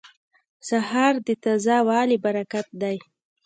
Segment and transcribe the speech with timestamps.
[0.69, 2.97] سهار د تازه والي برکت دی.